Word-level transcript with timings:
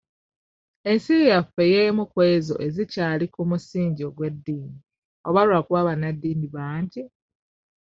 Ensi 0.91 1.15
yaffe 1.29 1.63
y'emu 1.73 2.03
kw'ezo 2.11 2.55
ezikyali 2.67 3.25
ku 3.33 3.41
musingi 3.49 4.01
ogw'eddiini 4.09 4.79
oba 5.27 5.41
lwakuba 5.47 5.87
bannaddiini 5.87 6.47
bangi? 6.55 7.03